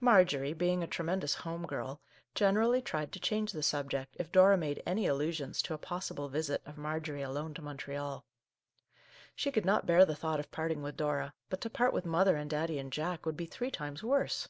[0.00, 1.98] Marjorie, being a tremendous home girl,
[2.34, 6.60] generally tried to change the subject if Dora made any allusions to a possible visit
[6.66, 8.22] of Mar jorie alone to Montreal.
[9.34, 12.36] She could not bear the thought of parting with Dora, but to part with mother
[12.36, 14.46] and Daddy and Jack would be three times worse